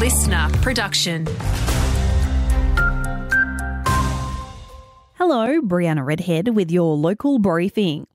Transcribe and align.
listener 0.00 0.48
production. 0.62 1.26
Hello, 5.18 5.60
Brianna 5.60 6.06
Redhead 6.06 6.56
with 6.56 6.70
your 6.70 6.96
local 6.96 7.38
briefing. 7.38 8.06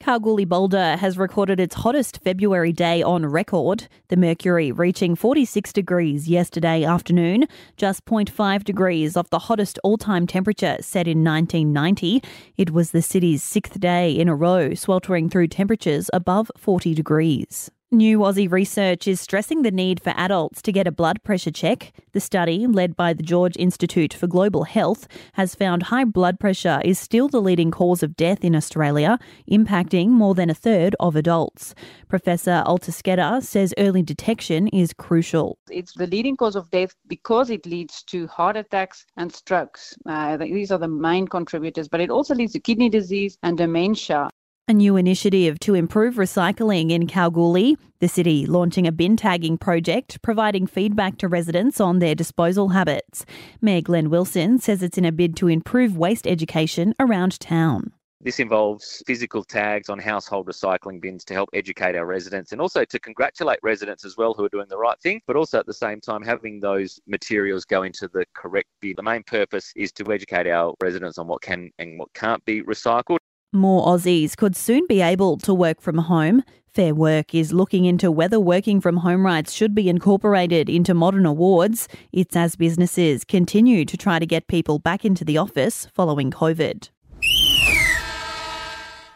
Kalgoorlie 0.00 0.44
Boulder 0.44 0.96
has 0.96 1.16
recorded 1.16 1.60
its 1.60 1.76
hottest 1.76 2.18
February 2.24 2.72
day 2.72 3.00
on 3.00 3.24
record, 3.24 3.86
the 4.08 4.16
mercury 4.16 4.72
reaching 4.72 5.14
46 5.14 5.72
degrees 5.72 6.26
yesterday 6.26 6.82
afternoon, 6.82 7.46
just 7.76 8.04
0.5 8.06 8.64
degrees 8.64 9.16
off 9.16 9.30
the 9.30 9.38
hottest 9.38 9.78
all 9.84 9.96
time 9.96 10.26
temperature 10.26 10.78
set 10.80 11.06
in 11.06 11.22
1990. 11.22 12.24
It 12.56 12.72
was 12.72 12.90
the 12.90 13.02
city's 13.02 13.44
sixth 13.44 13.78
day 13.78 14.10
in 14.10 14.28
a 14.28 14.34
row, 14.34 14.74
sweltering 14.74 15.30
through 15.30 15.46
temperatures 15.46 16.10
above 16.12 16.50
40 16.56 16.92
degrees. 16.92 17.70
New 17.92 18.20
Aussie 18.20 18.48
research 18.48 19.08
is 19.08 19.20
stressing 19.20 19.62
the 19.62 19.70
need 19.72 20.00
for 20.00 20.10
adults 20.16 20.62
to 20.62 20.70
get 20.70 20.86
a 20.86 20.92
blood 20.92 21.20
pressure 21.24 21.50
check. 21.50 21.92
The 22.12 22.20
study, 22.20 22.64
led 22.68 22.94
by 22.94 23.12
the 23.12 23.24
George 23.24 23.56
Institute 23.56 24.14
for 24.14 24.28
Global 24.28 24.62
Health, 24.62 25.08
has 25.32 25.56
found 25.56 25.82
high 25.82 26.04
blood 26.04 26.38
pressure 26.38 26.80
is 26.84 27.00
still 27.00 27.26
the 27.26 27.42
leading 27.42 27.72
cause 27.72 28.04
of 28.04 28.14
death 28.14 28.44
in 28.44 28.54
Australia, 28.54 29.18
impacting 29.50 30.10
more 30.10 30.36
than 30.36 30.48
a 30.48 30.54
third 30.54 30.94
of 31.00 31.16
adults. 31.16 31.74
Professor 32.06 32.62
Aletta 32.64 32.92
Schutte 32.92 33.42
says 33.42 33.74
early 33.76 34.02
detection 34.02 34.68
is 34.68 34.92
crucial. 34.92 35.58
It's 35.68 35.92
the 35.94 36.06
leading 36.06 36.36
cause 36.36 36.54
of 36.54 36.70
death 36.70 36.94
because 37.08 37.50
it 37.50 37.66
leads 37.66 38.04
to 38.04 38.28
heart 38.28 38.56
attacks 38.56 39.04
and 39.16 39.34
strokes. 39.34 39.96
Uh, 40.06 40.36
these 40.36 40.70
are 40.70 40.78
the 40.78 40.86
main 40.86 41.26
contributors, 41.26 41.88
but 41.88 42.00
it 42.00 42.08
also 42.10 42.36
leads 42.36 42.52
to 42.52 42.60
kidney 42.60 42.88
disease 42.88 43.36
and 43.42 43.58
dementia. 43.58 44.30
A 44.70 44.72
new 44.72 44.96
initiative 44.96 45.58
to 45.60 45.74
improve 45.74 46.14
recycling 46.14 46.92
in 46.92 47.08
Kalgoorlie. 47.08 47.76
The 47.98 48.06
city 48.06 48.46
launching 48.46 48.86
a 48.86 48.92
bin 48.92 49.16
tagging 49.16 49.58
project, 49.58 50.22
providing 50.22 50.68
feedback 50.68 51.18
to 51.18 51.26
residents 51.26 51.80
on 51.80 51.98
their 51.98 52.14
disposal 52.14 52.68
habits. 52.68 53.26
Mayor 53.60 53.80
Glenn 53.80 54.10
Wilson 54.10 54.60
says 54.60 54.80
it's 54.84 54.96
in 54.96 55.04
a 55.04 55.10
bid 55.10 55.34
to 55.38 55.48
improve 55.48 55.96
waste 55.96 56.24
education 56.24 56.94
around 57.00 57.40
town. 57.40 57.90
This 58.20 58.38
involves 58.38 59.02
physical 59.08 59.42
tags 59.42 59.88
on 59.88 59.98
household 59.98 60.46
recycling 60.46 61.00
bins 61.00 61.24
to 61.24 61.34
help 61.34 61.48
educate 61.52 61.96
our 61.96 62.06
residents 62.06 62.52
and 62.52 62.60
also 62.60 62.84
to 62.84 62.98
congratulate 63.00 63.58
residents 63.64 64.04
as 64.04 64.16
well 64.16 64.34
who 64.34 64.44
are 64.44 64.50
doing 64.50 64.68
the 64.68 64.78
right 64.78 65.00
thing, 65.00 65.20
but 65.26 65.34
also 65.34 65.58
at 65.58 65.66
the 65.66 65.74
same 65.74 66.00
time 66.00 66.22
having 66.22 66.60
those 66.60 67.00
materials 67.08 67.64
go 67.64 67.82
into 67.82 68.06
the 68.06 68.24
correct 68.34 68.68
bin. 68.80 68.94
The 68.96 69.02
main 69.02 69.24
purpose 69.24 69.72
is 69.74 69.90
to 69.94 70.12
educate 70.12 70.46
our 70.46 70.74
residents 70.80 71.18
on 71.18 71.26
what 71.26 71.42
can 71.42 71.72
and 71.80 71.98
what 71.98 72.12
can't 72.14 72.44
be 72.44 72.62
recycled. 72.62 73.18
More 73.52 73.84
Aussies 73.84 74.36
could 74.36 74.54
soon 74.54 74.86
be 74.86 75.00
able 75.00 75.36
to 75.38 75.52
work 75.52 75.80
from 75.80 75.98
home. 75.98 76.44
Fair 76.68 76.94
Work 76.94 77.34
is 77.34 77.52
looking 77.52 77.84
into 77.84 78.08
whether 78.08 78.38
working 78.38 78.80
from 78.80 78.98
home 78.98 79.26
rights 79.26 79.52
should 79.52 79.74
be 79.74 79.88
incorporated 79.88 80.70
into 80.70 80.94
modern 80.94 81.26
awards. 81.26 81.88
It's 82.12 82.36
as 82.36 82.54
businesses 82.54 83.24
continue 83.24 83.84
to 83.86 83.96
try 83.96 84.20
to 84.20 84.26
get 84.26 84.46
people 84.46 84.78
back 84.78 85.04
into 85.04 85.24
the 85.24 85.36
office 85.36 85.88
following 85.92 86.30
COVID. 86.30 86.90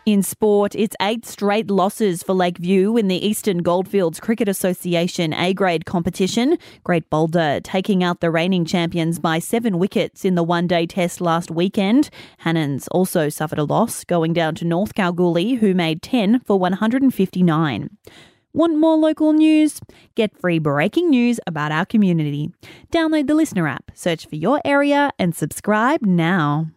In 0.06 0.22
sport, 0.22 0.74
it's 0.74 0.94
eight 1.00 1.24
straight 1.24 1.70
losses 1.70 2.22
for 2.22 2.34
Lakeview 2.34 2.98
in 2.98 3.08
the 3.08 3.26
Eastern 3.26 3.62
Goldfields 3.62 4.20
Cricket 4.20 4.50
Association 4.50 5.32
A 5.32 5.54
grade 5.54 5.86
competition. 5.86 6.58
Great 6.82 7.08
Boulder 7.08 7.58
taking 7.62 8.04
out 8.04 8.20
the 8.20 8.30
reigning 8.30 8.66
champions 8.66 9.18
by 9.18 9.38
seven 9.38 9.78
wickets 9.78 10.26
in 10.26 10.34
the 10.34 10.42
one 10.42 10.66
day 10.66 10.84
test 10.84 11.22
last 11.22 11.50
weekend. 11.50 12.10
Hannans 12.44 12.86
also 12.90 13.30
suffered 13.30 13.58
a 13.58 13.64
loss, 13.64 14.04
going 14.04 14.34
down 14.34 14.54
to 14.56 14.66
North 14.66 14.94
Kalgoorlie, 14.94 15.54
who 15.54 15.72
made 15.72 16.02
10 16.02 16.40
for 16.40 16.58
159. 16.58 17.88
Want 18.52 18.78
more 18.78 18.96
local 18.96 19.32
news? 19.32 19.80
Get 20.16 20.38
free 20.38 20.58
breaking 20.58 21.08
news 21.08 21.40
about 21.46 21.72
our 21.72 21.86
community. 21.86 22.50
Download 22.92 23.26
the 23.26 23.34
Listener 23.34 23.66
app, 23.66 23.90
search 23.94 24.26
for 24.26 24.36
your 24.36 24.60
area, 24.66 25.12
and 25.18 25.34
subscribe 25.34 26.02
now. 26.02 26.74